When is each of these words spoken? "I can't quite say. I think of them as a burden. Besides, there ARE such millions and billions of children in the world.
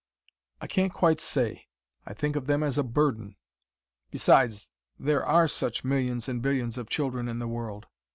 "I 0.59 0.65
can't 0.65 0.91
quite 0.95 1.21
say. 1.21 1.67
I 2.07 2.15
think 2.15 2.35
of 2.35 2.47
them 2.47 2.63
as 2.63 2.79
a 2.79 2.83
burden. 2.83 3.35
Besides, 4.09 4.71
there 4.97 5.23
ARE 5.23 5.47
such 5.47 5.83
millions 5.83 6.27
and 6.27 6.41
billions 6.41 6.79
of 6.79 6.89
children 6.89 7.27
in 7.27 7.37
the 7.37 7.47
world. 7.47 7.85